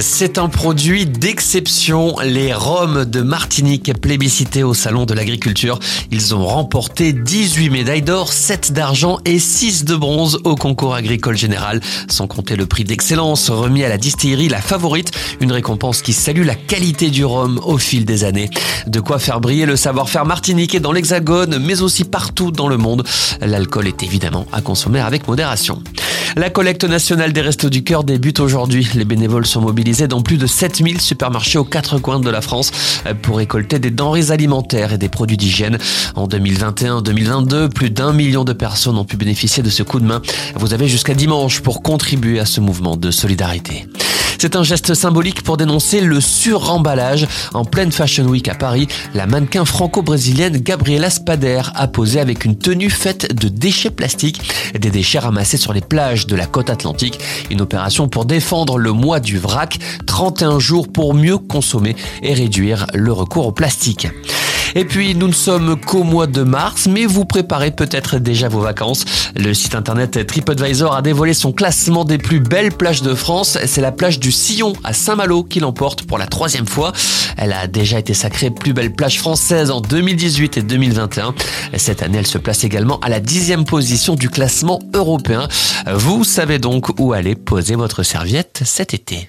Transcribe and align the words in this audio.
C'est 0.00 0.38
un 0.38 0.48
produit 0.48 1.04
d'exception, 1.04 2.16
les 2.24 2.54
rhums 2.54 3.04
de 3.04 3.20
Martinique 3.20 3.92
plébiscités 4.00 4.62
au 4.62 4.72
Salon 4.72 5.04
de 5.04 5.12
l'Agriculture. 5.12 5.78
Ils 6.10 6.34
ont 6.34 6.46
remporté 6.46 7.12
18 7.12 7.68
médailles 7.68 8.00
d'or, 8.00 8.32
7 8.32 8.72
d'argent 8.72 9.18
et 9.26 9.38
6 9.38 9.84
de 9.84 9.94
bronze 9.94 10.40
au 10.44 10.54
concours 10.54 10.94
agricole 10.94 11.36
général, 11.36 11.82
sans 12.08 12.26
compter 12.26 12.56
le 12.56 12.64
prix 12.64 12.84
d'excellence 12.84 13.50
remis 13.50 13.84
à 13.84 13.90
la 13.90 13.98
distillerie 13.98 14.48
La 14.48 14.62
Favorite, 14.62 15.10
une 15.40 15.52
récompense 15.52 16.00
qui 16.00 16.14
salue 16.14 16.46
la 16.46 16.54
qualité 16.54 17.10
du 17.10 17.26
rhum 17.26 17.60
au 17.62 17.76
fil 17.76 18.06
des 18.06 18.24
années. 18.24 18.48
De 18.86 18.98
quoi 18.98 19.18
faire 19.18 19.40
briller 19.40 19.66
le 19.66 19.76
savoir-faire 19.76 20.24
martiniquais 20.24 20.80
dans 20.80 20.92
l'Hexagone, 20.92 21.58
mais 21.58 21.82
aussi 21.82 22.04
partout 22.04 22.50
dans 22.50 22.68
le 22.68 22.78
monde. 22.78 23.06
L'alcool 23.42 23.88
est 23.88 24.02
évidemment 24.02 24.46
à 24.52 24.62
consommer 24.62 25.00
avec 25.00 25.28
modération. 25.28 25.82
La 26.34 26.48
collecte 26.48 26.84
nationale 26.84 27.34
des 27.34 27.42
Restos 27.42 27.68
du 27.68 27.84
Cœur 27.84 28.04
débute 28.04 28.40
aujourd'hui. 28.40 28.88
Les 28.94 29.04
bénévoles 29.04 29.44
sont 29.44 29.60
dans 29.82 30.22
plus 30.22 30.38
de 30.38 30.46
7000 30.46 31.00
supermarchés 31.00 31.58
aux 31.58 31.64
quatre 31.64 31.98
coins 31.98 32.20
de 32.20 32.30
la 32.30 32.40
France 32.40 32.70
pour 33.22 33.38
récolter 33.38 33.80
des 33.80 33.90
denrées 33.90 34.30
alimentaires 34.30 34.92
et 34.92 34.98
des 34.98 35.08
produits 35.08 35.36
d'hygiène. 35.36 35.78
En 36.14 36.28
2021-2022, 36.28 37.68
plus 37.68 37.90
d'un 37.90 38.12
million 38.12 38.44
de 38.44 38.52
personnes 38.52 38.96
ont 38.96 39.04
pu 39.04 39.16
bénéficier 39.16 39.62
de 39.62 39.70
ce 39.70 39.82
coup 39.82 39.98
de 39.98 40.04
main. 40.04 40.22
Vous 40.54 40.72
avez 40.72 40.86
jusqu'à 40.86 41.14
dimanche 41.14 41.60
pour 41.60 41.82
contribuer 41.82 42.38
à 42.38 42.46
ce 42.46 42.60
mouvement 42.60 42.96
de 42.96 43.10
solidarité. 43.10 43.86
C'est 44.42 44.56
un 44.56 44.64
geste 44.64 44.94
symbolique 44.94 45.44
pour 45.44 45.56
dénoncer 45.56 46.00
le 46.00 46.20
suremballage. 46.20 47.28
En 47.54 47.64
pleine 47.64 47.92
Fashion 47.92 48.24
Week 48.24 48.48
à 48.48 48.56
Paris, 48.56 48.88
la 49.14 49.28
mannequin 49.28 49.64
franco-brésilienne 49.64 50.56
Gabriela 50.56 51.10
Spader 51.10 51.62
a 51.76 51.86
posé 51.86 52.18
avec 52.18 52.44
une 52.44 52.58
tenue 52.58 52.90
faite 52.90 53.32
de 53.40 53.46
déchets 53.46 53.90
plastiques, 53.90 54.42
des 54.76 54.90
déchets 54.90 55.20
ramassés 55.20 55.58
sur 55.58 55.72
les 55.72 55.80
plages 55.80 56.26
de 56.26 56.34
la 56.34 56.46
côte 56.46 56.70
atlantique. 56.70 57.20
Une 57.52 57.60
opération 57.60 58.08
pour 58.08 58.24
défendre 58.24 58.78
le 58.78 58.90
mois 58.90 59.20
du 59.20 59.38
vrac, 59.38 59.78
31 60.06 60.58
jours 60.58 60.90
pour 60.90 61.14
mieux 61.14 61.38
consommer 61.38 61.94
et 62.24 62.34
réduire 62.34 62.88
le 62.94 63.12
recours 63.12 63.46
au 63.46 63.52
plastique. 63.52 64.08
Et 64.74 64.84
puis, 64.84 65.14
nous 65.14 65.28
ne 65.28 65.32
sommes 65.32 65.78
qu'au 65.80 66.02
mois 66.02 66.26
de 66.26 66.42
mars, 66.42 66.86
mais 66.88 67.06
vous 67.06 67.24
préparez 67.24 67.70
peut-être 67.70 68.18
déjà 68.18 68.48
vos 68.48 68.60
vacances. 68.60 69.04
Le 69.36 69.52
site 69.54 69.74
internet 69.74 70.26
TripAdvisor 70.26 70.94
a 70.94 71.02
dévoilé 71.02 71.34
son 71.34 71.52
classement 71.52 72.04
des 72.04 72.18
plus 72.18 72.40
belles 72.40 72.72
plages 72.72 73.02
de 73.02 73.14
France. 73.14 73.58
C'est 73.66 73.80
la 73.80 73.92
plage 73.92 74.18
du 74.18 74.32
Sillon 74.32 74.72
à 74.84 74.92
Saint-Malo 74.92 75.44
qui 75.44 75.60
l'emporte 75.60 76.02
pour 76.04 76.18
la 76.18 76.26
troisième 76.26 76.66
fois. 76.66 76.92
Elle 77.36 77.52
a 77.52 77.66
déjà 77.66 77.98
été 77.98 78.14
sacrée 78.14 78.50
plus 78.50 78.72
belle 78.72 78.92
plage 78.92 79.18
française 79.18 79.70
en 79.70 79.80
2018 79.80 80.56
et 80.58 80.62
2021. 80.62 81.34
Cette 81.76 82.02
année, 82.02 82.18
elle 82.18 82.26
se 82.26 82.38
place 82.38 82.64
également 82.64 82.98
à 83.00 83.08
la 83.08 83.20
dixième 83.20 83.64
position 83.64 84.14
du 84.14 84.30
classement 84.30 84.80
européen. 84.94 85.48
Vous 85.92 86.24
savez 86.24 86.58
donc 86.58 86.98
où 86.98 87.12
aller 87.12 87.34
poser 87.34 87.74
votre 87.74 88.02
serviette 88.02 88.62
cet 88.64 88.94
été 88.94 89.28